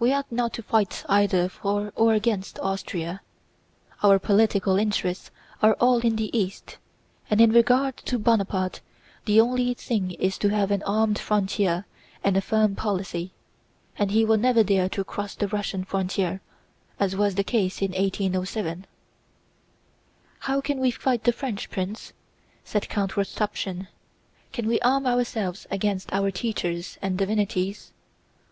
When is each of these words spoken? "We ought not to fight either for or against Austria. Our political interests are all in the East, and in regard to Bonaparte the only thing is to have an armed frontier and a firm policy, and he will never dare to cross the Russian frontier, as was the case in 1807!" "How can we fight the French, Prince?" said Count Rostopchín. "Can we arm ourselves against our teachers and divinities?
"We 0.00 0.12
ought 0.12 0.32
not 0.32 0.52
to 0.54 0.64
fight 0.64 1.04
either 1.08 1.48
for 1.48 1.92
or 1.94 2.12
against 2.14 2.58
Austria. 2.58 3.20
Our 4.02 4.18
political 4.18 4.76
interests 4.76 5.30
are 5.62 5.74
all 5.74 6.00
in 6.00 6.16
the 6.16 6.36
East, 6.36 6.78
and 7.30 7.40
in 7.40 7.52
regard 7.52 7.96
to 7.98 8.18
Bonaparte 8.18 8.80
the 9.26 9.40
only 9.40 9.74
thing 9.74 10.10
is 10.18 10.38
to 10.38 10.48
have 10.48 10.72
an 10.72 10.82
armed 10.82 11.20
frontier 11.20 11.86
and 12.24 12.36
a 12.36 12.40
firm 12.40 12.74
policy, 12.74 13.30
and 13.96 14.10
he 14.10 14.24
will 14.24 14.38
never 14.38 14.64
dare 14.64 14.88
to 14.88 15.04
cross 15.04 15.36
the 15.36 15.46
Russian 15.46 15.84
frontier, 15.84 16.40
as 16.98 17.14
was 17.14 17.36
the 17.36 17.44
case 17.44 17.80
in 17.80 17.92
1807!" 17.92 18.86
"How 20.40 20.60
can 20.60 20.80
we 20.80 20.90
fight 20.90 21.22
the 21.22 21.32
French, 21.32 21.70
Prince?" 21.70 22.12
said 22.64 22.88
Count 22.88 23.12
Rostopchín. 23.12 23.86
"Can 24.52 24.66
we 24.66 24.80
arm 24.80 25.06
ourselves 25.06 25.64
against 25.70 26.12
our 26.12 26.32
teachers 26.32 26.98
and 27.00 27.16
divinities? 27.16 27.92